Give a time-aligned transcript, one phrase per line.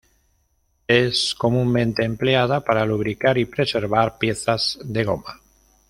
[0.87, 5.39] Es comúnmente empleada para lubricar y preservar piezas de goma.